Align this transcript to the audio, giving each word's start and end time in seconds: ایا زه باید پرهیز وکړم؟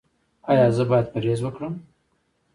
ایا 0.49 0.67
زه 0.75 0.83
باید 0.89 1.07
پرهیز 1.13 1.39
وکړم؟ 1.43 1.73